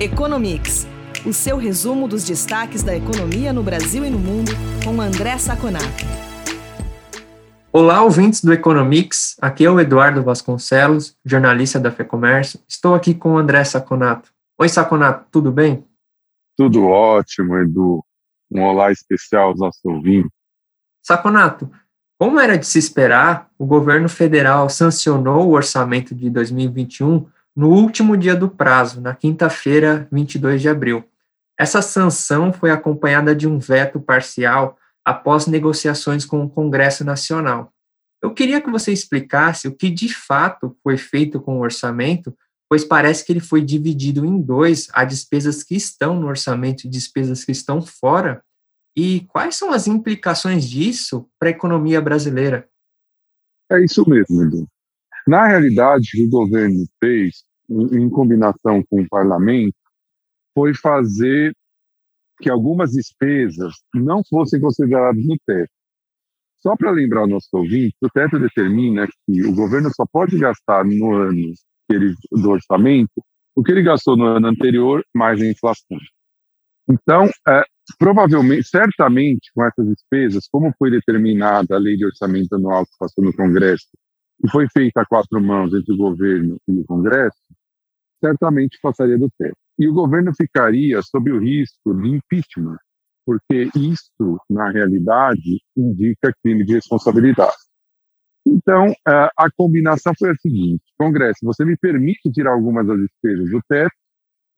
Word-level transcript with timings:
Economics, 0.00 0.86
o 1.26 1.32
seu 1.32 1.56
resumo 1.56 2.06
dos 2.06 2.22
destaques 2.22 2.84
da 2.84 2.96
economia 2.96 3.52
no 3.52 3.64
Brasil 3.64 4.04
e 4.04 4.10
no 4.10 4.18
mundo, 4.18 4.52
com 4.84 5.00
André 5.00 5.36
Saconato. 5.38 6.04
Olá, 7.72 8.04
ouvintes 8.04 8.44
do 8.44 8.52
Economics. 8.52 9.34
Aqui 9.42 9.64
é 9.64 9.70
o 9.70 9.80
Eduardo 9.80 10.22
Vasconcelos, 10.22 11.16
jornalista 11.24 11.80
da 11.80 11.90
FEComércio. 11.90 12.60
Estou 12.68 12.94
aqui 12.94 13.12
com 13.12 13.32
o 13.32 13.38
André 13.38 13.64
Saconato. 13.64 14.30
Oi, 14.56 14.68
Saconato, 14.68 15.26
tudo 15.32 15.50
bem? 15.50 15.84
Tudo 16.56 16.86
ótimo, 16.86 17.58
Edu. 17.58 18.04
Um 18.52 18.62
olá 18.62 18.92
especial 18.92 19.48
aos 19.48 19.58
nossos 19.58 19.84
ouvintes. 19.84 20.30
Saconato, 21.02 21.68
como 22.16 22.38
era 22.38 22.56
de 22.56 22.68
se 22.68 22.78
esperar, 22.78 23.50
o 23.58 23.66
governo 23.66 24.08
federal 24.08 24.70
sancionou 24.70 25.48
o 25.48 25.54
orçamento 25.54 26.14
de 26.14 26.30
2021 26.30 27.26
no 27.58 27.70
último 27.70 28.16
dia 28.16 28.36
do 28.36 28.48
prazo, 28.48 29.00
na 29.00 29.16
quinta-feira, 29.16 30.06
22 30.12 30.62
de 30.62 30.68
abril. 30.68 31.04
Essa 31.58 31.82
sanção 31.82 32.52
foi 32.52 32.70
acompanhada 32.70 33.34
de 33.34 33.48
um 33.48 33.58
veto 33.58 33.98
parcial 33.98 34.78
após 35.04 35.48
negociações 35.48 36.24
com 36.24 36.44
o 36.44 36.48
Congresso 36.48 37.04
Nacional. 37.04 37.72
Eu 38.22 38.32
queria 38.32 38.60
que 38.60 38.70
você 38.70 38.92
explicasse 38.92 39.66
o 39.66 39.74
que 39.74 39.90
de 39.90 40.14
fato 40.14 40.76
foi 40.84 40.96
feito 40.96 41.40
com 41.40 41.58
o 41.58 41.60
orçamento, 41.60 42.32
pois 42.68 42.84
parece 42.84 43.26
que 43.26 43.32
ele 43.32 43.40
foi 43.40 43.60
dividido 43.60 44.24
em 44.24 44.40
dois, 44.40 44.86
a 44.92 45.04
despesas 45.04 45.64
que 45.64 45.74
estão 45.74 46.14
no 46.14 46.28
orçamento 46.28 46.84
e 46.84 46.88
despesas 46.88 47.44
que 47.44 47.50
estão 47.50 47.82
fora, 47.82 48.40
e 48.96 49.22
quais 49.22 49.56
são 49.56 49.72
as 49.72 49.88
implicações 49.88 50.64
disso 50.64 51.28
para 51.40 51.48
a 51.48 51.50
economia 51.50 52.00
brasileira? 52.00 52.68
É 53.68 53.84
isso 53.84 54.08
mesmo, 54.08 54.44
Edu. 54.44 54.68
Na 55.26 55.48
realidade, 55.48 56.24
o 56.24 56.30
governo 56.30 56.86
fez 57.00 57.47
em 57.68 58.08
combinação 58.08 58.82
com 58.88 59.02
o 59.02 59.08
parlamento, 59.08 59.76
foi 60.54 60.74
fazer 60.74 61.54
que 62.40 62.50
algumas 62.50 62.92
despesas 62.92 63.74
não 63.94 64.22
fossem 64.28 64.60
consideradas 64.60 65.24
no 65.24 65.36
teto. 65.46 65.70
Só 66.60 66.76
para 66.76 66.90
lembrar 66.90 67.24
o 67.24 67.28
nosso 67.28 67.48
ouvinte, 67.52 67.94
o 68.02 68.10
teto 68.10 68.38
determina 68.38 69.06
que 69.06 69.44
o 69.44 69.54
governo 69.54 69.90
só 69.94 70.04
pode 70.10 70.38
gastar 70.38 70.84
no 70.84 71.14
ano 71.14 71.52
ele, 71.88 72.14
do 72.32 72.50
orçamento 72.50 73.22
o 73.54 73.62
que 73.62 73.72
ele 73.72 73.82
gastou 73.82 74.16
no 74.16 74.24
ano 74.24 74.46
anterior 74.46 75.04
mais 75.14 75.40
a 75.40 75.46
inflação. 75.46 75.98
Então, 76.88 77.28
é, 77.48 77.62
provavelmente, 77.98 78.68
certamente, 78.68 79.50
com 79.54 79.64
essas 79.64 79.86
despesas, 79.86 80.48
como 80.50 80.72
foi 80.78 80.90
determinada 80.90 81.74
a 81.74 81.78
lei 81.78 81.96
de 81.96 82.06
orçamento 82.06 82.54
anual 82.54 82.84
que 82.86 82.92
passou 82.98 83.24
no 83.24 83.32
Congresso, 83.32 83.88
e 84.44 84.50
foi 84.50 84.68
feita 84.72 85.00
a 85.02 85.06
quatro 85.06 85.40
mãos 85.42 85.74
entre 85.74 85.92
o 85.92 85.96
governo 85.96 86.56
e 86.68 86.72
o 86.72 86.84
Congresso, 86.84 87.36
certamente 88.20 88.78
passaria 88.82 89.18
do 89.18 89.30
teto. 89.38 89.56
E 89.78 89.88
o 89.88 89.94
governo 89.94 90.32
ficaria 90.34 91.00
sob 91.02 91.30
o 91.30 91.38
risco 91.38 91.94
de 91.94 92.08
impeachment, 92.08 92.78
porque 93.24 93.70
isso, 93.76 94.40
na 94.50 94.70
realidade, 94.70 95.60
indica 95.76 96.34
crime 96.42 96.64
de 96.64 96.74
responsabilidade. 96.74 97.56
Então, 98.46 98.92
a 99.06 99.50
combinação 99.56 100.12
foi 100.18 100.30
a 100.30 100.34
seguinte: 100.36 100.82
Congresso, 100.98 101.40
você 101.42 101.64
me 101.64 101.76
permite 101.76 102.30
tirar 102.32 102.52
algumas 102.52 102.86
das 102.86 102.98
despesas 102.98 103.50
do 103.50 103.60
teto 103.68 103.94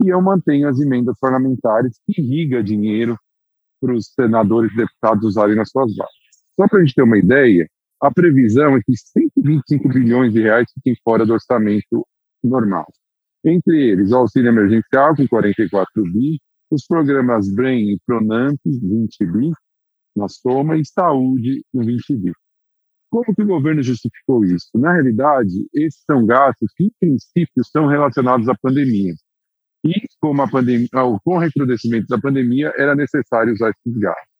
e 0.02 0.08
eu 0.08 0.22
mantenho 0.22 0.68
as 0.68 0.80
emendas 0.80 1.18
parlamentares 1.20 1.98
que 2.06 2.20
irriga 2.20 2.62
dinheiro 2.62 3.18
para 3.80 3.94
os 3.94 4.12
senadores 4.14 4.72
e 4.72 4.76
deputados 4.76 5.24
usarem 5.24 5.56
nas 5.56 5.70
suas 5.70 5.94
vagas. 5.96 6.12
Só 6.54 6.68
para 6.68 6.78
a 6.78 6.84
gente 6.84 6.94
ter 6.94 7.02
uma 7.02 7.18
ideia, 7.18 7.68
a 8.00 8.10
previsão 8.10 8.76
é 8.76 8.80
que 8.80 8.96
125 8.96 9.88
bilhões 9.88 10.32
de 10.32 10.40
reais 10.40 10.70
fiquem 10.74 10.94
fora 11.04 11.26
do 11.26 11.34
orçamento 11.34 12.06
normal. 12.42 12.86
Entre 13.44 13.90
eles, 13.90 14.12
o 14.12 14.16
auxílio 14.16 14.50
emergencial, 14.50 15.16
com 15.16 15.26
44 15.26 16.02
bi, 16.04 16.38
os 16.70 16.86
programas 16.86 17.52
BREM 17.52 17.94
e 17.94 17.98
PRONAMP, 18.06 18.58
20 18.64 19.26
bi, 19.26 19.50
na 20.14 20.28
soma, 20.28 20.76
e 20.76 20.84
saúde, 20.84 21.62
com 21.72 21.80
20 21.80 22.16
bi. 22.16 22.32
Como 23.10 23.34
que 23.34 23.42
o 23.42 23.46
governo 23.46 23.82
justificou 23.82 24.44
isso? 24.44 24.68
Na 24.74 24.92
realidade, 24.92 25.50
esses 25.74 26.02
são 26.04 26.24
gastos 26.24 26.70
que, 26.76 26.84
em 26.84 26.92
princípio, 27.00 27.64
são 27.64 27.86
relacionados 27.86 28.48
à 28.48 28.54
pandemia. 28.60 29.14
E, 29.84 29.94
como 30.20 30.42
a 30.42 30.48
pandemia, 30.48 30.88
com 30.92 31.36
o 31.36 31.38
recrudescimento 31.38 32.06
da 32.08 32.20
pandemia, 32.20 32.72
era 32.76 32.94
necessário 32.94 33.52
usar 33.52 33.70
esses 33.70 33.98
gastos. 33.98 34.30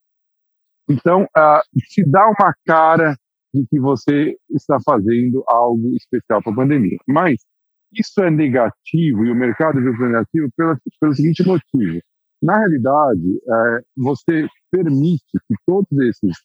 Então, 0.89 1.23
uh, 1.23 1.61
se 1.89 2.05
dá 2.09 2.27
uma 2.27 2.55
cara 2.67 3.17
de 3.53 3.67
que 3.69 3.81
você 3.81 4.37
está 4.51 4.79
fazendo 4.85 5.43
algo 5.49 5.95
especial 5.97 6.43
para 6.43 6.53
a 6.53 6.57
pandemia. 6.57 6.99
Mas 7.09 7.41
isso 7.93 8.23
é 8.23 8.31
negativo 8.31 9.25
e 9.25 9.31
o 9.31 9.35
mercado 9.35 9.81
viu 9.81 9.93
negativo 9.99 10.49
pelo, 10.57 10.77
pelo 11.01 11.15
seguinte 11.15 11.45
motivo. 11.47 12.01
Na 12.43 12.59
realidade, 12.59 13.37
é, 13.37 13.81
você 13.97 14.49
permite 14.71 15.33
que 15.47 15.55
todos 15.67 15.91
esses, 15.99 16.37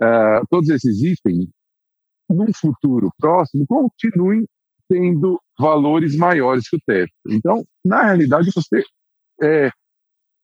é, 0.00 0.40
todos 0.48 0.68
esses 0.68 1.02
itens, 1.02 1.48
num 2.30 2.52
futuro 2.54 3.10
próximo, 3.18 3.66
continuem 3.66 4.46
tendo 4.88 5.40
valores 5.58 6.16
maiores 6.16 6.68
que 6.68 6.76
o 6.76 6.80
teto. 6.86 7.12
Então, 7.28 7.64
na 7.84 8.02
realidade, 8.04 8.50
você 8.54 8.84
é, 9.42 9.70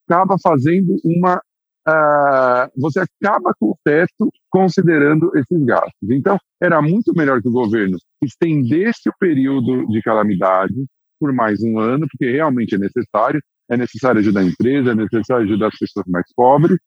acaba 0.07 0.35
fazendo 0.41 0.95
uma 1.03 1.41
uh, 1.87 2.69
você 2.77 3.01
acaba 3.01 3.53
com 3.59 3.71
o 3.71 3.77
teto 3.83 4.31
considerando 4.49 5.31
esses 5.35 5.65
gastos. 5.65 6.09
Então, 6.09 6.37
era 6.61 6.81
muito 6.81 7.13
melhor 7.15 7.41
que 7.41 7.47
o 7.47 7.51
governo 7.51 7.97
estendesse 8.23 9.09
o 9.09 9.13
período 9.19 9.87
de 9.87 10.01
calamidade 10.01 10.75
por 11.19 11.33
mais 11.33 11.61
um 11.61 11.79
ano, 11.79 12.07
porque 12.09 12.31
realmente 12.31 12.75
é 12.75 12.77
necessário, 12.77 13.41
é 13.69 13.77
necessário 13.77 14.19
ajudar 14.19 14.41
a 14.41 14.45
empresa, 14.45 14.91
é 14.91 14.95
necessário 14.95 15.45
ajudar 15.45 15.67
as 15.67 15.77
pessoas 15.77 16.05
mais 16.07 16.25
pobres, 16.35 16.77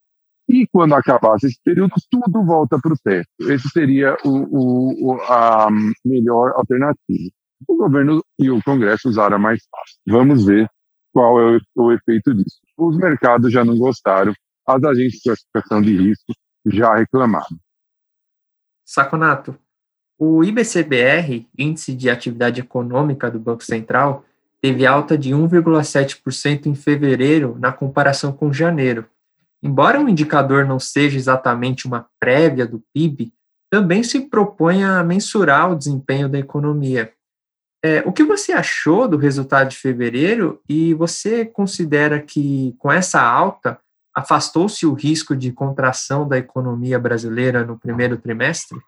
e 0.49 0.67
quando 0.67 0.95
acabasse 0.95 1.47
esse 1.47 1.59
período, 1.65 1.95
tudo 2.11 2.45
volta 2.45 2.79
para 2.79 2.93
o 2.93 2.97
teto. 3.03 3.29
Esse 3.41 3.69
seria 3.71 4.17
o, 4.25 5.13
o, 5.13 5.23
a 5.23 5.69
melhor 6.05 6.53
alternativa. 6.55 7.31
O 7.67 7.77
governo 7.77 8.23
e 8.39 8.51
o 8.51 8.63
Congresso 8.63 9.09
usaram 9.09 9.39
mais 9.39 9.63
fácil. 9.71 9.97
Vamos 10.07 10.45
ver 10.45 10.69
qual 11.13 11.41
é 11.41 11.57
o, 11.57 11.85
o 11.85 11.93
efeito 11.93 12.35
disso. 12.35 12.59
Os 12.77 12.97
mercados 12.99 13.51
já 13.51 13.65
não 13.65 13.79
gostaram 13.79 14.35
as 14.67 14.83
agências 14.83 15.13
de 15.13 15.23
classificação 15.23 15.83
de 15.83 15.97
risco 15.97 16.33
já 16.67 16.95
reclamaram. 16.95 17.59
Saconato, 18.85 19.59
o 20.19 20.45
IBCBR, 20.45 21.47
Índice 21.59 21.95
de 21.95 22.09
Atividade 22.09 22.61
Econômica 22.61 23.31
do 23.31 23.39
Banco 23.39 23.65
Central, 23.65 24.25
teve 24.61 24.87
alta 24.87 25.19
de 25.19 25.31
1,7% 25.31 26.67
em 26.67 26.75
fevereiro 26.75 27.57
na 27.59 27.73
comparação 27.73 28.33
com 28.33 28.53
janeiro. 28.53 29.07
Embora 29.63 30.01
o 30.01 30.09
indicador 30.09 30.67
não 30.67 30.79
seja 30.79 31.17
exatamente 31.17 31.87
uma 31.87 32.07
prévia 32.21 32.67
do 32.67 32.83
PIB, 32.93 33.33
também 33.71 34.03
se 34.03 34.21
propõe 34.21 34.85
a 34.85 35.03
mensurar 35.03 35.73
o 35.73 35.77
desempenho 35.77 36.29
da 36.29 36.39
economia. 36.39 37.13
É, 37.85 38.03
o 38.07 38.13
que 38.13 38.23
você 38.23 38.53
achou 38.53 39.09
do 39.09 39.17
resultado 39.17 39.69
de 39.71 39.77
fevereiro 39.77 40.63
e 40.69 40.95
você 40.95 41.45
considera 41.45 42.21
que, 42.21 42.75
com 42.79 42.91
essa 42.91 43.21
alta, 43.21 43.79
afastou-se 44.15 44.87
o 44.87 44.95
risco 44.95 45.35
de 45.35 45.51
contração 45.53 46.29
da 46.29 46.39
economia 46.39 46.99
brasileira 46.99 47.65
no 47.65 47.79
primeiro 47.79 48.17
trimestre? 48.17 48.79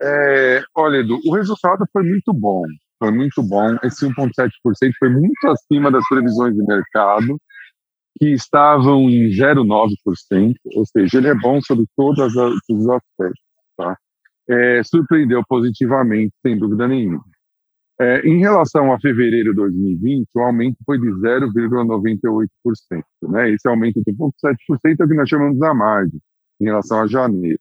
É, 0.00 0.62
olha, 0.74 0.98
Edu, 0.98 1.20
o 1.24 1.34
resultado 1.34 1.84
foi 1.92 2.02
muito 2.02 2.32
bom. 2.32 2.64
Foi 2.98 3.10
muito 3.10 3.42
bom. 3.42 3.76
Esse 3.82 4.06
1,7% 4.06 4.50
foi 4.98 5.08
muito 5.08 5.48
acima 5.48 5.90
das 5.90 6.06
previsões 6.08 6.54
de 6.54 6.62
mercado, 6.62 7.38
que 8.18 8.26
estavam 8.32 9.08
em 9.08 9.30
0,9%, 9.30 10.54
ou 10.76 10.86
seja, 10.86 11.18
ele 11.18 11.28
é 11.28 11.34
bom 11.34 11.60
sobre 11.62 11.86
todos 11.96 12.34
os 12.36 12.88
aspectos. 12.88 13.42
Tá? 13.76 13.96
É, 14.48 14.82
surpreendeu 14.84 15.42
positivamente, 15.48 16.34
sem 16.42 16.58
dúvida 16.58 16.86
nenhuma. 16.86 17.24
É, 18.02 18.20
em 18.26 18.40
relação 18.40 18.92
a 18.92 18.98
fevereiro 18.98 19.50
de 19.50 19.56
2020, 19.56 20.28
o 20.34 20.40
aumento 20.40 20.76
foi 20.84 20.98
de 20.98 21.06
0,98%. 21.06 22.48
Né? 23.28 23.50
Esse 23.52 23.68
aumento 23.68 24.02
de 24.04 24.12
0,7% 24.12 24.96
é 25.00 25.04
o 25.04 25.08
que 25.08 25.14
nós 25.14 25.28
chamamos 25.28 25.56
da 25.56 25.72
margem, 25.72 26.20
em 26.60 26.64
relação 26.64 27.00
a 27.00 27.06
janeiro. 27.06 27.60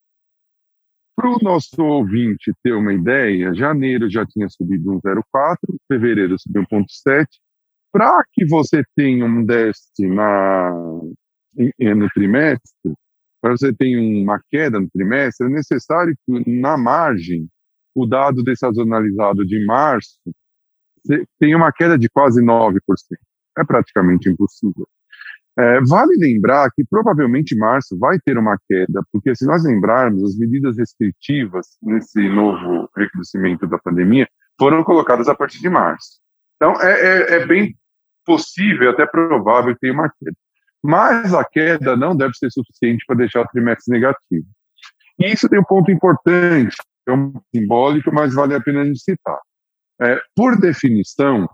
Para 1.16 1.30
o 1.30 1.38
nosso 1.44 1.80
ouvinte 1.80 2.52
ter 2.64 2.74
uma 2.74 2.92
ideia, 2.92 3.54
janeiro 3.54 4.10
já 4.10 4.26
tinha 4.26 4.50
subido 4.50 5.00
1,04%, 5.00 5.58
fevereiro 5.88 6.36
subiu 6.40 6.64
1,7%. 6.64 7.28
Para 7.92 8.24
que 8.34 8.44
você 8.46 8.84
tenha 8.96 9.26
um 9.26 9.46
déficit 9.46 10.08
na, 10.08 10.72
no 10.74 12.10
trimestre, 12.16 12.94
para 13.40 13.52
você 13.52 13.72
ter 13.72 13.96
uma 13.96 14.42
queda 14.50 14.80
no 14.80 14.90
trimestre, 14.90 15.46
é 15.46 15.50
necessário 15.52 16.16
que 16.26 16.50
na 16.50 16.78
margem 16.78 17.48
o 17.96 18.06
dado 18.06 18.44
dessazonalizado 18.44 19.46
de 19.46 19.64
março 19.66 20.20
tem 21.40 21.56
uma 21.56 21.72
queda 21.72 21.98
de 21.98 22.10
quase 22.10 22.42
9%. 22.42 22.78
É 23.58 23.64
praticamente 23.64 24.30
impossível. 24.30 24.88
É, 25.58 25.82
vale 25.82 26.16
lembrar 26.18 26.70
que 26.74 26.84
provavelmente 26.90 27.58
março 27.58 27.98
vai 28.00 28.18
ter 28.20 28.38
uma 28.38 28.58
queda, 28.70 29.02
porque 29.12 29.36
se 29.36 29.46
nós 29.46 29.66
lembrarmos, 29.66 30.24
as 30.24 30.38
medidas 30.38 30.78
restritivas 30.78 31.68
nesse 31.82 32.30
novo 32.30 32.90
recrudescimento 32.96 33.68
da 33.68 33.78
pandemia 33.78 34.28
foram 34.58 34.84
colocadas 34.84 35.28
a 35.28 35.36
partir 35.36 35.60
de 35.60 35.70
março. 35.70 36.20
Então, 36.56 36.80
é, 36.82 36.92
é, 36.92 37.34
é 37.42 37.46
bem 37.46 37.76
possível, 38.26 38.92
até 38.92 39.06
provável 39.06 39.74
que 39.74 39.82
tenha 39.82 39.94
uma 39.94 40.10
queda. 40.10 40.38
Mas 40.82 41.34
a 41.34 41.44
queda 41.44 41.98
não 41.98 42.16
deve 42.16 42.34
ser 42.36 42.50
suficiente 42.50 43.04
para 43.06 43.18
deixar 43.18 43.42
o 43.42 43.48
trimestre 43.48 43.92
negativo. 43.94 44.48
E 45.20 45.32
isso 45.32 45.50
tem 45.50 45.60
um 45.60 45.64
ponto 45.64 45.92
importante, 45.92 46.76
é 47.08 47.12
um 47.12 47.34
simbólico, 47.54 48.14
mas 48.14 48.34
vale 48.34 48.56
a 48.56 48.62
pena 48.62 48.82
a 48.82 48.86
gente 48.86 49.00
citar. 49.00 49.40
É, 50.02 50.20
por 50.36 50.60
definição, 50.60 51.48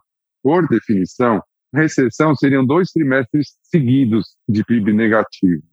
por 0.44 0.68
definição, 0.68 1.42
recessão 1.74 2.36
seriam 2.36 2.66
dois 2.66 2.92
trimestres 2.92 3.58
seguidos 3.64 4.36
de 4.48 4.64
PIB 4.64 4.94
negativo. 4.94 5.64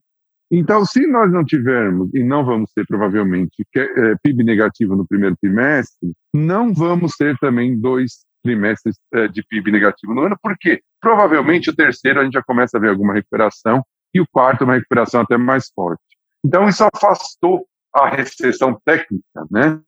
Então, 0.50 0.84
se 0.84 1.06
nós 1.06 1.32
não 1.32 1.44
tivermos, 1.44 2.12
e 2.14 2.22
não 2.22 2.44
vamos 2.44 2.70
ter 2.72 2.86
provavelmente, 2.86 3.64
é, 3.76 4.14
PIB 4.22 4.44
negativo 4.44 4.94
no 4.94 5.06
primeiro 5.06 5.36
trimestre, 5.40 6.12
não 6.32 6.72
vamos 6.72 7.16
ter 7.16 7.36
também 7.38 7.78
dois 7.78 8.24
trimestres 8.42 8.96
é, 9.12 9.26
de 9.26 9.42
PIB 9.42 9.72
negativo 9.72 10.14
no 10.14 10.22
ano, 10.22 10.36
porque 10.40 10.82
provavelmente 11.00 11.70
o 11.70 11.74
terceiro 11.74 12.20
a 12.20 12.24
gente 12.24 12.34
já 12.34 12.42
começa 12.42 12.76
a 12.76 12.80
ver 12.80 12.90
alguma 12.90 13.14
recuperação 13.14 13.84
e 14.12 14.20
o 14.20 14.26
quarto 14.30 14.64
uma 14.64 14.74
recuperação 14.74 15.22
até 15.22 15.36
mais 15.36 15.70
forte. 15.74 16.02
Então, 16.44 16.68
isso 16.68 16.84
afastou 16.84 17.66
a 17.94 18.08
recessão 18.08 18.78
técnica, 18.84 19.46
né, 19.50 19.80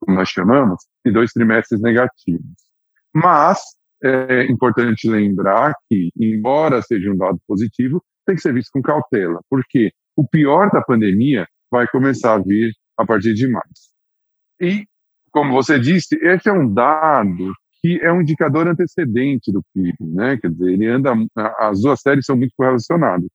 como 0.00 0.16
nós 0.16 0.28
chamamos, 0.28 0.84
de 1.04 1.12
dois 1.12 1.32
trimestres 1.32 1.80
negativos. 1.80 2.44
Mas 3.14 3.60
é 4.02 4.44
importante 4.44 5.08
lembrar 5.08 5.74
que, 5.88 6.10
embora 6.18 6.82
seja 6.82 7.10
um 7.10 7.16
dado 7.16 7.38
positivo, 7.46 8.02
tem 8.26 8.36
que 8.36 8.42
ser 8.42 8.52
visto 8.52 8.70
com 8.72 8.82
cautela, 8.82 9.40
porque 9.48 9.92
o 10.16 10.26
pior 10.26 10.70
da 10.70 10.82
pandemia 10.82 11.46
vai 11.70 11.86
começar 11.88 12.34
a 12.34 12.38
vir 12.38 12.72
a 12.98 13.06
partir 13.06 13.34
de 13.34 13.48
março. 13.48 13.92
E, 14.60 14.86
como 15.30 15.52
você 15.52 15.78
disse, 15.78 16.16
esse 16.22 16.48
é 16.48 16.52
um 16.52 16.72
dado 16.72 17.52
que 17.80 17.98
é 18.00 18.12
um 18.12 18.22
indicador 18.22 18.68
antecedente 18.68 19.52
do 19.52 19.62
PIB, 19.74 19.96
né? 20.00 20.38
Quer 20.38 20.50
dizer, 20.50 20.72
ele 20.72 20.86
anda, 20.86 21.12
as 21.58 21.82
duas 21.82 22.00
séries 22.00 22.24
são 22.24 22.36
muito 22.36 22.54
correlacionadas. 22.56 23.28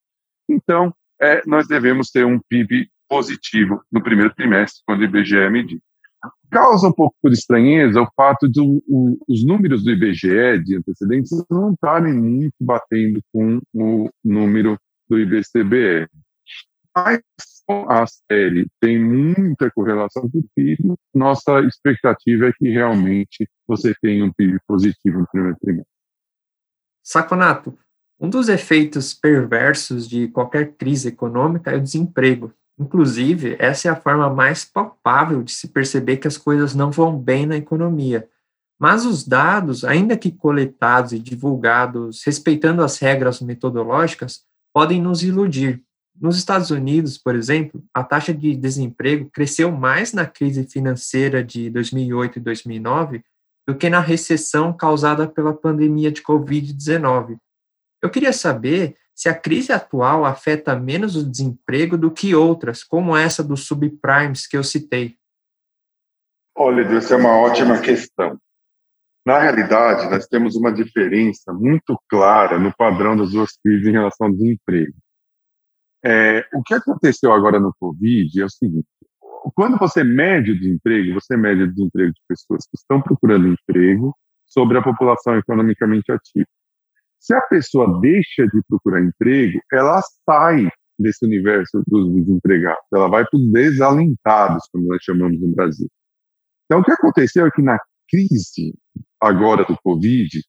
Então, 0.50 0.94
é, 1.22 1.42
nós 1.46 1.68
devemos 1.68 2.10
ter 2.10 2.26
um 2.26 2.40
PIB 2.50 2.90
positivo 3.10 3.82
no 3.92 4.02
primeiro 4.02 4.34
trimestre, 4.34 4.82
quando 4.86 5.02
o 5.02 5.04
IBGE 5.04 5.50
medir. 5.50 5.82
Causa 6.52 6.88
um 6.88 6.94
pouco 6.94 7.16
de 7.26 7.34
estranheza 7.34 8.02
o 8.02 8.12
fato 8.16 8.50
de 8.50 8.60
o, 8.60 9.18
os 9.28 9.46
números 9.46 9.84
do 9.84 9.92
IBGE 9.92 10.64
de 10.64 10.78
antecedentes 10.78 11.32
não 11.50 11.74
estarem 11.74 12.14
muito 12.14 12.56
batendo 12.60 13.22
com 13.32 13.62
o 13.74 14.10
número 14.24 14.78
do 15.10 15.20
IBCBR. 15.20 16.10
Mas 16.96 17.22
a 17.88 18.06
série 18.08 18.68
tem 18.82 19.00
muita 19.00 19.70
correlação 19.72 20.30
com 20.30 20.40
o 20.40 20.46
PIB, 20.56 20.96
nossa 21.14 21.60
expectativa 21.62 22.48
é 22.48 22.54
que 22.54 22.70
realmente 22.70 23.48
você 23.68 23.94
tenha 24.02 24.26
um 24.26 24.34
PIB 24.34 24.60
positivo 24.68 25.20
no 25.20 25.28
primeiro 25.32 25.58
trimestre. 25.60 25.94
Saconato, 27.04 27.78
um 28.20 28.30
dos 28.30 28.50
efeitos 28.50 29.14
perversos 29.14 30.08
de 30.08 30.28
qualquer 30.28 30.76
crise 30.76 31.10
econômica 31.10 31.72
é 31.72 31.78
o 31.78 31.82
desemprego. 31.82 32.54
Inclusive, 32.80 33.58
essa 33.60 33.90
é 33.90 33.92
a 33.92 33.96
forma 33.96 34.30
mais 34.30 34.64
palpável 34.64 35.44
de 35.44 35.52
se 35.52 35.68
perceber 35.68 36.18
que 36.18 36.28
as 36.28 36.38
coisas 36.38 36.74
não 36.74 36.90
vão 36.90 37.18
bem 37.18 37.46
na 37.46 37.58
economia. 37.58 38.28
Mas 38.80 39.06
os 39.06 39.28
dados, 39.28 39.84
ainda 39.84 40.16
que 40.16 40.32
coletados 40.32 41.12
e 41.12 41.20
divulgados 41.20 42.24
respeitando 42.24 42.82
as 42.82 42.98
regras 42.98 43.42
metodológicas, 43.42 44.44
podem 44.74 45.02
nos 45.02 45.22
iludir. 45.22 45.84
Nos 46.20 46.38
Estados 46.38 46.72
Unidos, 46.72 47.18
por 47.18 47.36
exemplo, 47.36 47.84
a 47.94 48.04
taxa 48.04 48.34
de 48.34 48.56
desemprego 48.56 49.30
cresceu 49.30 49.72
mais 49.72 50.14
na 50.14 50.26
crise 50.26 50.66
financeira 50.66 51.44
de 51.44 51.70
2008 51.70 52.40
e 52.40 52.42
2009 52.42 53.24
do 53.68 53.76
que 53.76 53.90
na 53.90 54.00
recessão 54.00 54.74
causada 54.74 55.28
pela 55.28 55.54
pandemia 55.54 56.12
de 56.12 56.24
Covid-19. 56.24 57.38
Eu 58.02 58.10
queria 58.10 58.34
saber 58.34 58.96
se 59.20 59.28
a 59.28 59.36
crise 59.36 59.74
atual 59.74 60.24
afeta 60.24 60.80
menos 60.80 61.18
o 61.18 61.30
desemprego 61.30 61.98
do 61.98 62.10
que 62.10 62.34
outras, 62.34 62.86
como 62.86 63.18
essa 63.18 63.44
dos 63.44 63.68
subprimes 63.68 64.48
que 64.48 64.56
eu 64.56 64.64
citei. 64.64 65.18
Olha, 66.56 66.84
essa 66.96 67.16
é 67.16 67.18
uma 67.18 67.36
ótima 67.36 67.82
questão. 67.82 68.40
Na 69.26 69.38
realidade, 69.38 70.10
nós 70.10 70.26
temos 70.26 70.56
uma 70.56 70.72
diferença 70.72 71.52
muito 71.52 72.00
clara 72.08 72.58
no 72.58 72.74
padrão 72.74 73.18
das 73.18 73.32
duas 73.32 73.58
crises 73.62 73.86
em 73.88 73.92
relação 73.92 74.28
ao 74.28 74.34
desemprego. 74.34 74.96
É, 76.02 76.48
o 76.54 76.64
que 76.64 76.74
aconteceu 76.74 77.34
agora 77.34 77.60
no 77.60 77.76
Covid 77.78 78.42
é 78.42 78.46
o 78.46 78.50
seguinte: 78.50 78.88
quando 79.54 79.78
você 79.78 80.02
mede 80.02 80.52
o 80.52 80.58
desemprego, 80.58 81.20
você 81.20 81.36
mede 81.36 81.64
o 81.64 81.70
desemprego 81.70 82.14
de 82.14 82.22
pessoas 82.26 82.64
que 82.64 82.78
estão 82.78 83.02
procurando 83.02 83.50
emprego 83.50 84.16
sobre 84.46 84.78
a 84.78 84.82
população 84.82 85.38
economicamente 85.38 86.10
ativa. 86.10 86.48
Se 87.20 87.34
a 87.34 87.42
pessoa 87.42 88.00
deixa 88.00 88.48
de 88.48 88.62
procurar 88.68 89.02
emprego, 89.02 89.60
ela 89.72 90.02
sai 90.26 90.70
desse 90.98 91.26
universo 91.26 91.82
dos 91.88 92.14
desempregados, 92.14 92.84
ela 92.94 93.08
vai 93.08 93.26
para 93.26 93.38
os 93.38 93.52
desalentados, 93.52 94.68
como 94.72 94.88
nós 94.88 95.04
chamamos 95.04 95.40
no 95.40 95.54
Brasil. 95.54 95.88
Então, 96.66 96.82
o 96.82 96.84
que 96.84 96.92
aconteceu 96.92 97.48
é 97.48 97.52
que 97.52 97.62
na 97.62 97.80
crise 98.10 98.74
agora 99.20 99.64
do 99.66 99.78
Covid, 99.82 100.42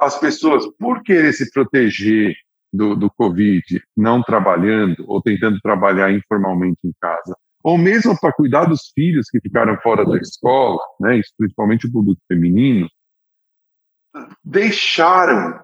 as 0.00 0.18
pessoas, 0.18 0.66
por 0.78 1.02
querer 1.02 1.32
se 1.32 1.50
proteger 1.50 2.34
do, 2.72 2.94
do 2.94 3.10
Covid 3.10 3.82
não 3.96 4.22
trabalhando 4.22 5.04
ou 5.06 5.22
tentando 5.22 5.58
trabalhar 5.60 6.12
informalmente 6.12 6.80
em 6.84 6.92
casa, 7.00 7.36
ou 7.62 7.76
mesmo 7.76 8.18
para 8.20 8.32
cuidar 8.32 8.64
dos 8.66 8.90
filhos 8.94 9.28
que 9.30 9.40
ficaram 9.40 9.76
fora 9.80 10.04
da 10.04 10.16
escola, 10.18 10.78
né, 11.00 11.20
principalmente 11.36 11.86
o 11.86 11.92
público 11.92 12.20
feminino, 12.28 12.88
deixaram 14.44 15.60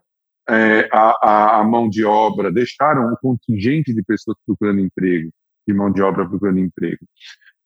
é, 0.49 0.89
a, 0.93 1.61
a, 1.61 1.65
mão 1.65 1.89
de 1.89 2.05
obra, 2.05 2.53
deixaram 2.53 3.13
o 3.13 3.17
contingente 3.17 3.95
de 3.95 4.03
pessoas 4.03 4.37
procurando 4.45 4.81
emprego, 4.81 5.31
de 5.67 5.75
mão 5.75 5.91
de 5.91 6.03
obra 6.03 6.29
procurando 6.29 6.59
emprego. 6.59 7.05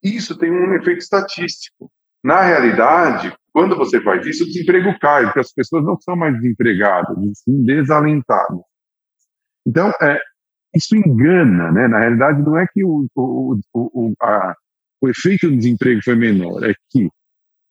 Isso 0.02 0.36
tem 0.38 0.50
um 0.50 0.74
efeito 0.74 1.00
estatístico. 1.00 1.90
Na 2.22 2.42
realidade, 2.42 3.34
quando 3.52 3.76
você 3.76 4.00
faz 4.00 4.24
isso, 4.26 4.44
o 4.44 4.46
desemprego 4.46 4.96
cai, 5.00 5.24
porque 5.24 5.40
as 5.40 5.52
pessoas 5.52 5.84
não 5.84 5.98
são 6.00 6.16
mais 6.16 6.34
desempregadas, 6.34 7.16
sim 7.34 7.64
desalentadas. 7.64 8.60
Então, 9.66 9.92
é, 10.00 10.18
isso 10.74 10.96
engana, 10.96 11.72
né? 11.72 11.88
Na 11.88 11.98
realidade, 12.00 12.42
não 12.42 12.58
é 12.58 12.66
que 12.66 12.84
o, 12.84 13.06
o, 13.14 13.58
o, 13.74 14.12
a, 14.22 14.54
o 15.00 15.08
efeito 15.08 15.48
do 15.48 15.56
desemprego 15.56 16.02
foi 16.02 16.14
menor, 16.14 16.64
é 16.64 16.74
que 16.90 17.08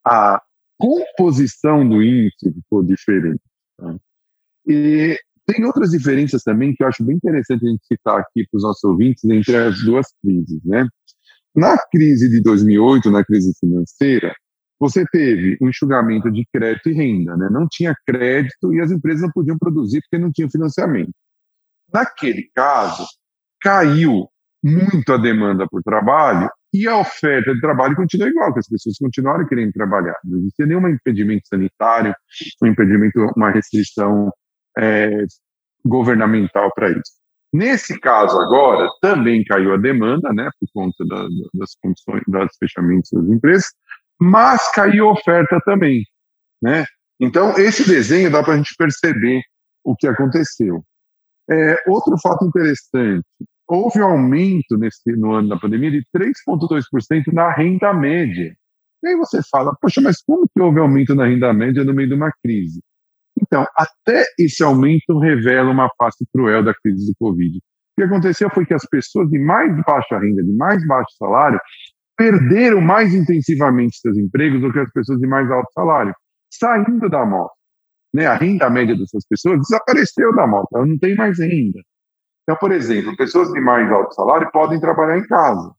a 0.05 0.41
composição 0.77 1.87
do 1.87 2.01
índice 2.01 2.53
ficou 2.53 2.83
diferente. 2.83 3.41
Tá? 3.77 3.95
E 4.67 5.17
tem 5.45 5.63
outras 5.63 5.91
diferenças 5.91 6.43
também 6.43 6.73
que 6.75 6.83
eu 6.83 6.87
acho 6.87 7.03
bem 7.03 7.15
interessante 7.15 7.65
a 7.65 7.69
gente 7.69 7.85
citar 7.85 8.19
aqui 8.19 8.45
para 8.49 8.57
os 8.57 8.63
nossos 8.63 8.83
ouvintes 8.83 9.23
entre 9.23 9.55
as 9.55 9.81
duas 9.83 10.07
crises, 10.21 10.59
né? 10.65 10.85
Na 11.55 11.77
crise 11.89 12.29
de 12.29 12.41
2008, 12.41 13.09
na 13.09 13.23
crise 13.23 13.53
financeira, 13.59 14.35
você 14.79 15.05
teve 15.11 15.57
um 15.61 15.69
enxugamento 15.69 16.29
de 16.31 16.45
crédito 16.53 16.89
e 16.89 16.93
renda, 16.93 17.35
né? 17.35 17.47
Não 17.49 17.67
tinha 17.69 17.95
crédito 18.05 18.73
e 18.73 18.81
as 18.81 18.91
empresas 18.91 19.21
não 19.21 19.31
podiam 19.31 19.57
produzir 19.57 20.01
porque 20.01 20.21
não 20.21 20.31
tinham 20.31 20.49
financiamento. 20.49 21.11
Naquele 21.91 22.49
caso, 22.53 23.05
caiu 23.61 24.27
muito 24.63 25.13
a 25.13 25.17
demanda 25.17 25.65
por 25.69 25.81
trabalho 25.81 26.49
e 26.73 26.87
a 26.87 26.97
oferta 26.97 27.53
de 27.53 27.61
trabalho 27.61 27.95
continua 27.95 28.27
igual, 28.27 28.53
que 28.53 28.59
as 28.59 28.67
pessoas 28.67 28.97
continuaram 28.97 29.47
querendo 29.47 29.71
trabalhar. 29.71 30.15
Não 30.23 30.39
existia 30.39 30.65
nenhum 30.65 30.87
impedimento 30.89 31.47
sanitário, 31.47 32.13
um 32.61 32.67
impedimento, 32.67 33.19
uma 33.35 33.49
restrição 33.49 34.31
é, 34.77 35.25
governamental 35.85 36.71
para 36.73 36.89
isso. 36.91 37.17
Nesse 37.53 37.99
caso 37.99 38.37
agora, 38.39 38.89
também 39.01 39.43
caiu 39.45 39.73
a 39.73 39.77
demanda, 39.77 40.31
né, 40.33 40.49
por 40.59 40.69
conta 40.73 41.05
da, 41.05 41.27
das 41.53 41.75
condições, 41.81 42.21
dos 42.27 42.57
fechamentos 42.59 43.09
das 43.11 43.25
empresas, 43.27 43.67
mas 44.19 44.59
caiu 44.73 45.09
a 45.09 45.13
oferta 45.13 45.59
também, 45.65 46.03
né? 46.61 46.85
Então, 47.19 47.57
esse 47.57 47.87
desenho 47.87 48.31
dá 48.31 48.43
para 48.43 48.53
a 48.53 48.57
gente 48.57 48.75
perceber 48.77 49.41
o 49.83 49.95
que 49.95 50.07
aconteceu. 50.07 50.83
É, 51.49 51.77
outro 51.87 52.15
fato 52.21 52.45
interessante, 52.45 53.25
houve 53.67 54.01
um 54.01 54.05
aumento 54.05 54.77
nesse, 54.77 55.11
no 55.13 55.33
ano 55.33 55.49
da 55.49 55.57
pandemia 55.57 55.91
de 55.91 56.03
3,2% 56.15 57.33
na 57.33 57.51
renda 57.51 57.93
média. 57.93 58.55
E 59.03 59.07
aí 59.07 59.15
você 59.15 59.41
fala, 59.49 59.75
poxa, 59.81 60.01
mas 60.01 60.21
como 60.21 60.47
que 60.47 60.61
houve 60.61 60.79
aumento 60.79 61.15
na 61.15 61.25
renda 61.25 61.53
média 61.53 61.83
no 61.83 61.93
meio 61.93 62.09
de 62.09 62.15
uma 62.15 62.31
crise? 62.43 62.81
Então, 63.41 63.65
até 63.75 64.23
esse 64.39 64.63
aumento 64.63 65.19
revela 65.19 65.69
uma 65.71 65.89
face 65.97 66.25
cruel 66.33 66.63
da 66.63 66.73
crise 66.73 67.11
do 67.11 67.15
Covid. 67.19 67.57
O 67.57 67.61
que 67.97 68.03
aconteceu 68.03 68.49
foi 68.49 68.65
que 68.65 68.73
as 68.73 68.85
pessoas 68.85 69.29
de 69.29 69.39
mais 69.39 69.71
baixa 69.85 70.19
renda, 70.19 70.43
de 70.43 70.53
mais 70.53 70.85
baixo 70.87 71.15
salário, 71.17 71.59
perderam 72.15 72.81
mais 72.81 73.13
intensivamente 73.13 73.97
seus 73.99 74.17
empregos 74.17 74.61
do 74.61 74.71
que 74.73 74.79
as 74.79 74.91
pessoas 74.91 75.19
de 75.19 75.27
mais 75.27 75.49
alto 75.51 75.71
salário, 75.73 76.13
saindo 76.51 77.09
da 77.09 77.25
moto 77.25 77.57
né, 78.13 78.25
a 78.25 78.35
renda 78.35 78.69
média 78.69 78.95
dessas 78.95 79.25
pessoas 79.27 79.59
desapareceu 79.59 80.35
da 80.35 80.47
moto, 80.47 80.67
ela 80.73 80.85
não 80.85 80.97
tem 80.97 81.15
mais 81.15 81.39
renda. 81.39 81.79
Então, 82.43 82.55
por 82.59 82.71
exemplo, 82.71 83.15
pessoas 83.15 83.51
de 83.51 83.59
mais 83.59 83.91
alto 83.91 84.13
salário 84.15 84.49
podem 84.51 84.79
trabalhar 84.79 85.17
em 85.17 85.27
casa. 85.27 85.71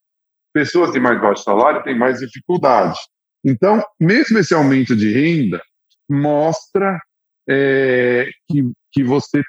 Pessoas 0.52 0.92
de 0.92 1.00
mais 1.00 1.20
baixo 1.20 1.42
salário 1.42 1.82
têm 1.82 1.98
mais 1.98 2.18
dificuldade. 2.18 2.98
Então, 3.44 3.82
mesmo 3.98 4.38
esse 4.38 4.54
aumento 4.54 4.94
de 4.94 5.12
renda 5.12 5.60
mostra 6.08 7.00
é, 7.48 8.28
que, 8.48 8.70
que 8.92 9.04
você 9.04 9.42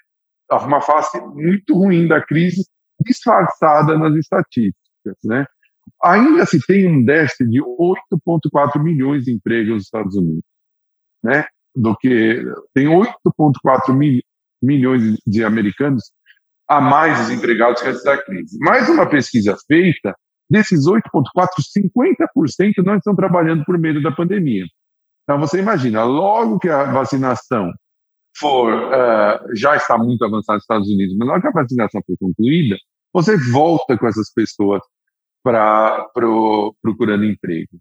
uma 0.51 0.81
face 0.81 1.19
muito 1.21 1.75
ruim 1.75 2.07
da 2.07 2.21
crise 2.25 2.65
disfarçada 3.05 3.97
nas 3.97 4.15
estatísticas, 4.15 5.15
né? 5.23 5.45
Ainda 6.03 6.45
se 6.45 6.59
tem 6.65 6.87
um 6.87 7.03
déficit 7.03 7.49
de 7.49 7.61
8,4 7.61 8.81
milhões 8.81 9.25
de 9.25 9.33
empregos 9.33 9.73
nos 9.73 9.83
Estados 9.83 10.15
Unidos, 10.15 10.43
né? 11.23 11.45
Do 11.75 11.95
que 11.97 12.43
tem 12.73 12.87
8,4 12.87 13.93
mil, 13.93 14.21
milhões 14.61 15.17
de 15.25 15.43
americanos 15.43 16.11
a 16.67 16.81
mais 16.81 17.17
desempregados 17.19 17.81
que 17.81 17.89
antes 17.89 18.03
da 18.03 18.17
crise. 18.21 18.57
Mais 18.59 18.89
uma 18.89 19.07
pesquisa 19.07 19.55
feita, 19.67 20.15
desses 20.49 20.85
8,4, 20.85 21.01
50% 21.77 22.83
não 22.83 22.95
estão 22.95 23.15
trabalhando 23.15 23.63
por 23.65 23.77
meio 23.77 24.01
da 24.01 24.11
pandemia. 24.11 24.65
Então 25.23 25.39
você 25.39 25.59
imagina, 25.59 26.03
logo 26.03 26.59
que 26.59 26.69
a 26.69 26.85
vacinação 26.85 27.71
for 28.37 28.71
uh, 28.73 29.55
já 29.55 29.75
está 29.75 29.97
muito 29.97 30.23
avançada 30.23 30.55
nos 30.55 30.63
Estados 30.63 30.89
Unidos, 30.89 31.15
mas 31.17 31.27
logo 31.27 31.41
que 31.41 31.47
a 31.47 31.51
vacinação 31.51 32.01
for 32.05 32.17
concluída, 32.17 32.77
você 33.13 33.37
volta 33.51 33.97
com 33.97 34.07
essas 34.07 34.31
pessoas 34.31 34.81
para 35.43 36.07
pro, 36.13 36.75
procurando 36.81 37.25
emprego. 37.25 37.79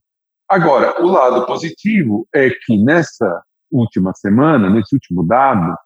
Agora, 0.48 1.02
o 1.02 1.06
lado 1.06 1.44
positivo 1.46 2.26
é 2.34 2.48
que 2.50 2.78
nessa 2.78 3.42
última 3.70 4.14
semana, 4.14 4.70
nesse 4.70 4.94
último 4.94 5.26
dado, 5.26 5.76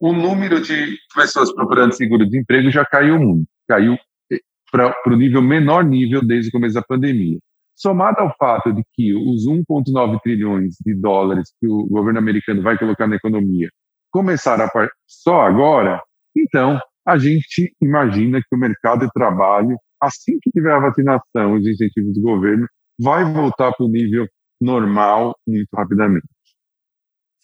o 0.00 0.12
número 0.12 0.60
de 0.60 0.96
pessoas 1.14 1.52
procurando 1.52 1.94
seguro-desemprego 1.94 2.70
já 2.70 2.84
caiu 2.84 3.18
muito, 3.18 3.48
caiu 3.66 3.96
eh, 4.30 4.40
para 4.70 4.94
o 5.06 5.16
nível 5.16 5.42
menor 5.42 5.84
nível 5.84 6.24
desde 6.24 6.50
o 6.50 6.52
começo 6.52 6.74
da 6.74 6.82
pandemia. 6.82 7.38
Somado 7.74 8.20
ao 8.20 8.34
fato 8.36 8.72
de 8.72 8.82
que 8.92 9.14
os 9.14 9.46
1,9 9.46 10.20
trilhões 10.22 10.74
de 10.84 10.94
dólares 10.94 11.52
que 11.60 11.66
o 11.66 11.86
governo 11.86 12.18
americano 12.18 12.60
vai 12.60 12.76
colocar 12.76 13.06
na 13.06 13.16
economia 13.16 13.70
começaram 14.18 14.64
a 14.64 14.88
só 15.06 15.42
agora, 15.42 16.02
então 16.36 16.80
a 17.06 17.16
gente 17.16 17.72
imagina 17.80 18.40
que 18.40 18.56
o 18.56 18.58
mercado 18.58 19.06
de 19.06 19.12
trabalho, 19.12 19.78
assim 20.02 20.40
que 20.42 20.50
tiver 20.50 20.72
a 20.72 20.80
vacinação 20.80 21.56
e 21.56 21.60
os 21.60 21.66
incentivos 21.68 22.14
do 22.14 22.20
governo, 22.20 22.66
vai 23.00 23.24
voltar 23.32 23.72
para 23.72 23.86
o 23.86 23.88
nível 23.88 24.26
normal 24.60 25.38
muito 25.46 25.68
rapidamente. 25.72 26.26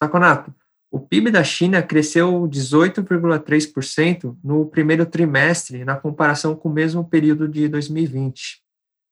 Saconato, 0.02 0.52
o 0.90 0.99
PIB 0.99 1.31
da 1.31 1.45
China 1.45 1.81
cresceu 1.81 2.43
18,3% 2.49 4.37
no 4.43 4.66
primeiro 4.66 5.07
trimestre, 5.07 5.85
na 5.85 5.95
comparação 5.95 6.57
com 6.57 6.69
o 6.69 6.73
mesmo 6.73 7.09
período 7.09 7.47
de 7.47 7.69
2020. 7.69 8.61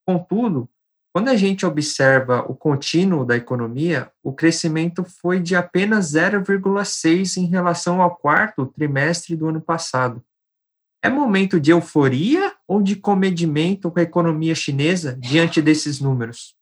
Contudo, 0.05 0.69
quando 1.13 1.29
a 1.29 1.37
gente 1.37 1.67
observa 1.67 2.41
o 2.49 2.55
contínuo 2.55 3.25
da 3.25 3.37
economia, 3.37 4.11
o 4.23 4.33
crescimento 4.33 5.05
foi 5.05 5.39
de 5.39 5.55
apenas 5.55 6.15
0,6 6.15 7.37
em 7.37 7.45
relação 7.45 8.01
ao 8.01 8.17
quarto 8.17 8.67
trimestre 8.67 9.37
do 9.37 9.47
ano 9.47 9.61
passado. 9.61 10.25
É 11.05 11.11
momento 11.11 11.61
de 11.61 11.71
euforia 11.71 12.55
ou 12.67 12.83
de 12.83 12.97
comedimento 12.97 13.91
com 13.91 13.99
a 13.99 14.03
economia 14.03 14.55
chinesa 14.55 15.15
diante 15.19 15.61
desses 15.61 16.01
números? 16.01 16.57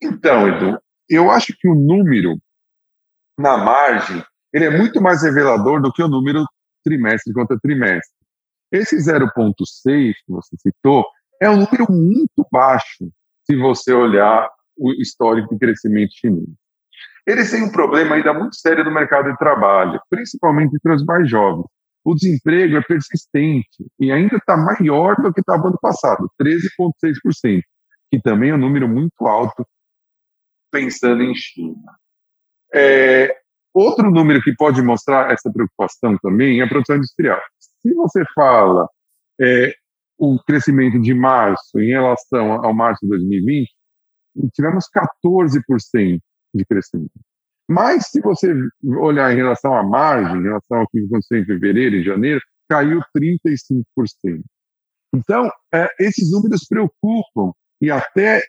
Então, 0.00 0.46
Edu, 0.46 0.78
eu 1.08 1.28
acho 1.28 1.52
que 1.58 1.68
o 1.68 1.74
número 1.74 2.38
na 3.36 3.56
margem 3.56 4.22
ele 4.52 4.66
é 4.66 4.70
muito 4.70 5.00
mais 5.00 5.22
revelador 5.22 5.82
do 5.82 5.92
que 5.92 6.02
o 6.02 6.08
número 6.08 6.44
trimestre 6.84 7.32
contra 7.32 7.58
trimestre. 7.58 8.16
Esse 8.70 8.96
0,6 8.96 10.12
que 10.24 10.32
você 10.32 10.56
citou 10.58 11.04
é 11.40 11.50
um 11.50 11.56
número 11.56 11.90
muito 11.90 12.46
baixo 12.52 13.10
se 13.50 13.56
você 13.56 13.92
olhar 13.92 14.50
o 14.76 14.92
histórico 14.92 15.54
de 15.54 15.58
crescimento 15.58 16.12
chinês. 16.14 16.48
Eles 17.26 17.50
têm 17.50 17.64
um 17.64 17.72
problema 17.72 18.14
ainda 18.14 18.32
muito 18.32 18.56
sério 18.56 18.84
no 18.84 18.92
mercado 18.92 19.30
de 19.30 19.38
trabalho, 19.38 20.00
principalmente 20.08 20.74
entre 20.74 20.92
os 20.92 21.04
mais 21.04 21.28
jovens. 21.28 21.66
O 22.04 22.14
desemprego 22.14 22.76
é 22.76 22.82
persistente 22.82 23.84
e 23.98 24.10
ainda 24.10 24.36
está 24.36 24.56
maior 24.56 25.16
do 25.16 25.32
que 25.32 25.40
estava 25.40 25.62
no 25.62 25.68
ano 25.68 25.78
passado, 25.80 26.30
13,6%, 26.40 27.62
que 28.10 28.20
também 28.20 28.50
é 28.50 28.54
um 28.54 28.58
número 28.58 28.88
muito 28.88 29.26
alto 29.26 29.66
pensando 30.70 31.22
em 31.22 31.34
China. 31.34 31.98
É, 32.72 33.36
outro 33.74 34.10
número 34.10 34.42
que 34.42 34.54
pode 34.54 34.80
mostrar 34.82 35.30
essa 35.32 35.50
preocupação 35.52 36.16
também 36.22 36.60
é 36.60 36.64
a 36.64 36.68
produção 36.68 36.96
industrial. 36.96 37.40
Se 37.58 37.92
você 37.94 38.24
fala 38.34 38.88
é, 39.40 39.74
o 40.18 40.38
crescimento 40.44 41.00
de 41.00 41.14
março 41.14 41.78
em 41.78 41.88
relação 41.88 42.64
ao 42.64 42.74
março 42.74 43.00
de 43.02 43.08
2020, 43.08 43.70
tivemos 44.52 44.84
14% 44.94 46.20
de 46.54 46.64
crescimento. 46.64 47.12
Mas, 47.70 48.08
se 48.08 48.20
você 48.20 48.52
olhar 48.82 49.32
em 49.32 49.36
relação 49.36 49.74
à 49.74 49.82
margem, 49.82 50.40
em 50.40 50.44
relação 50.44 50.78
ao 50.78 50.88
que 50.88 50.98
aconteceu 51.04 51.38
em 51.38 51.44
fevereiro 51.44 51.96
e 51.96 52.02
janeiro, 52.02 52.40
caiu 52.68 53.00
35%. 53.16 53.84
Então, 55.14 55.50
é, 55.72 55.88
esses 56.00 56.30
números 56.30 56.66
preocupam 56.66 57.52
e 57.80 57.90
até 57.90 58.42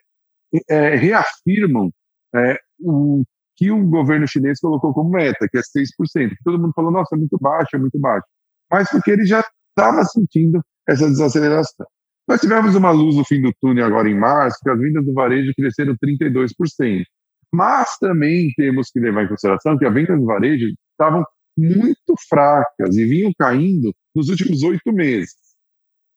é, 0.68 0.96
reafirmam 0.96 1.90
é, 2.34 2.56
o 2.80 3.22
que 3.56 3.70
o 3.70 3.86
governo 3.86 4.26
chinês 4.26 4.58
colocou 4.58 4.92
como 4.92 5.10
meta, 5.10 5.46
que 5.48 5.58
é 5.58 5.60
6%. 5.60 6.34
Todo 6.42 6.58
mundo 6.58 6.72
falou, 6.74 6.90
nossa, 6.90 7.14
é 7.14 7.18
muito 7.18 7.38
baixo, 7.38 7.76
é 7.76 7.78
muito 7.78 7.98
baixo. 7.98 8.26
Mas 8.70 8.88
porque 8.90 9.10
ele 9.10 9.26
já 9.26 9.44
estava 9.68 10.02
sentindo 10.04 10.62
essa 10.90 11.06
desaceleração. 11.06 11.86
Nós 12.28 12.40
tivemos 12.40 12.74
uma 12.74 12.90
luz 12.90 13.16
no 13.16 13.24
fim 13.24 13.40
do 13.40 13.52
túnel 13.60 13.86
agora 13.86 14.08
em 14.08 14.18
março, 14.18 14.58
que 14.62 14.70
as 14.70 14.78
vendas 14.78 15.04
do 15.04 15.12
varejo 15.12 15.52
cresceram 15.56 15.96
32%. 15.96 17.04
Mas 17.52 17.96
também 17.98 18.52
temos 18.56 18.90
que 18.90 19.00
levar 19.00 19.24
em 19.24 19.28
consideração 19.28 19.78
que 19.78 19.84
as 19.84 19.94
vendas 19.94 20.18
do 20.18 20.26
varejo 20.26 20.66
estavam 20.92 21.24
muito 21.56 22.14
fracas 22.28 22.96
e 22.96 23.04
vinham 23.04 23.32
caindo 23.38 23.92
nos 24.14 24.28
últimos 24.28 24.62
oito 24.62 24.92
meses. 24.92 25.34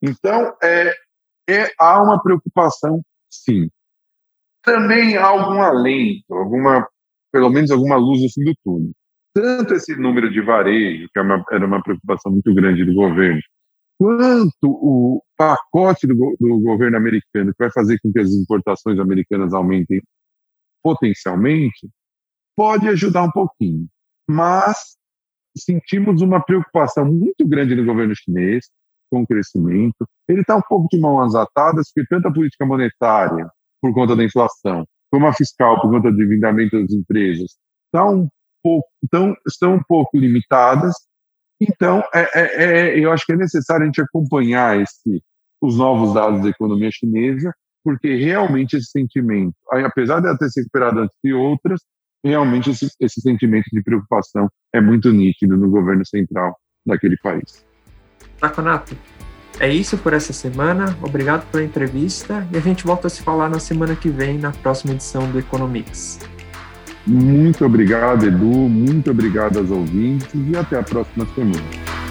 Então, 0.02 0.54
é, 0.62 0.94
é, 1.50 1.72
há 1.80 2.02
uma 2.04 2.22
preocupação, 2.22 3.02
sim. 3.32 3.70
Também 4.64 5.18
há 5.18 5.26
algum 5.26 5.62
alento, 5.62 6.34
alguma, 6.34 6.88
pelo 7.32 7.50
menos 7.50 7.72
alguma 7.72 7.98
luz 7.98 8.22
no 8.22 8.30
fim 8.30 8.44
do 8.44 8.54
túnel. 8.64 8.92
Tanto 9.34 9.74
esse 9.74 9.96
número 9.96 10.32
de 10.32 10.42
varejo, 10.42 11.08
que 11.12 11.20
é 11.20 11.22
uma, 11.22 11.44
era 11.52 11.66
uma 11.66 11.82
preocupação 11.82 12.32
muito 12.32 12.54
grande 12.54 12.86
do 12.86 12.94
governo, 12.94 13.42
quanto 13.98 14.52
o 14.64 15.24
pacote 15.38 16.08
do, 16.08 16.36
do, 16.40 16.60
governo 16.62 16.98
americano, 16.98 17.52
que 17.52 17.64
vai 17.64 17.72
fazer 17.72 18.00
com 18.02 18.12
que 18.12 18.20
as 18.20 18.32
importações 18.32 19.00
americanas 19.00 19.54
aumentem 19.54 20.02
potencialmente, 20.84 21.90
pode 22.56 22.88
ajudar 22.90 23.24
um 23.24 23.32
pouquinho. 23.32 23.88
Mas 24.30 24.98
sentimos 25.58 26.22
uma 26.22 26.44
preocupação 26.44 27.06
muito 27.06 27.48
grande 27.48 27.76
no 27.76 27.86
governo 27.86 28.16
chinês 28.16 28.70
com 29.10 29.22
o 29.22 29.28
crescimento. 29.28 30.08
Ele 30.28 30.42
está 30.42 30.56
um 30.56 30.62
pouco 30.62 30.88
de 30.90 31.00
mãos 31.00 31.36
atadas, 31.36 31.92
porque 31.94 32.08
tanto 32.10 32.28
a 32.28 32.34
política 32.34 32.66
monetária, 32.66 33.50
por 33.82 33.94
conta 33.94 34.16
da 34.16 34.24
inflação, 34.24 34.86
como 35.12 35.28
a 35.28 35.34
fiscal, 35.34 35.80
por 35.80 35.92
conta 35.92 36.12
do 36.12 36.16
endividamento 36.16 36.82
das 36.82 36.92
empresas, 36.92 37.58
tá 37.92 38.10
um 38.10 38.28
pouco, 38.64 38.88
estão, 39.04 39.36
estão 39.46 39.76
um 39.76 39.84
pouco 39.88 40.18
limitadas 40.18 40.96
então, 41.68 42.04
é, 42.14 42.30
é, 42.34 42.64
é, 42.64 43.00
eu 43.00 43.12
acho 43.12 43.26
que 43.26 43.34
é 43.34 43.38
necessário 43.38 43.84
a 43.84 43.86
gente 43.86 44.02
acompanhar 44.02 44.80
esse, 44.80 45.22
os 45.62 45.78
novos 45.78 46.14
dados 46.14 46.42
da 46.42 46.50
economia 46.50 46.90
chinesa, 46.92 47.54
porque 47.84 48.16
realmente 48.16 48.78
esse 48.78 48.92
sentimento, 48.92 49.56
apesar 49.86 50.20
de 50.20 50.28
ela 50.28 50.38
ter 50.38 50.50
se 50.50 50.62
recuperado 50.62 51.02
antes 51.02 51.16
de 51.24 51.34
outras, 51.34 51.82
realmente 52.24 52.70
esse, 52.70 52.90
esse 53.00 53.22
sentimento 53.22 53.66
de 53.72 53.84
preocupação 53.84 54.50
é 54.74 54.80
muito 54.80 55.12
nítido 55.12 55.58
no 55.58 55.70
governo 55.70 56.06
central 56.06 56.58
daquele 56.86 57.18
país. 57.18 57.66
Taconato, 58.40 58.96
é 59.60 59.70
isso 59.70 59.98
por 59.98 60.14
essa 60.14 60.34
semana. 60.34 60.98
Obrigado 61.02 61.50
pela 61.52 61.64
entrevista 61.64 62.48
e 62.52 62.58
a 62.58 62.62
gente 62.62 62.86
volta 62.86 63.08
a 63.08 63.10
se 63.10 63.22
falar 63.22 63.50
na 63.50 63.60
semana 63.60 63.96
que 63.96 64.10
vem, 64.10 64.38
na 64.38 64.52
próxima 64.52 64.94
edição 64.94 65.30
do 65.32 65.40
Economics. 65.40 66.20
Muito 67.06 67.66
obrigado, 67.66 68.26
Edu. 68.26 68.46
Muito 68.46 69.12
obrigado 69.12 69.60
aos 69.60 69.70
ouvintes 69.70 70.30
e 70.34 70.56
até 70.56 70.80
a 70.80 70.84
próxima 70.84 71.26
semana. 71.36 72.03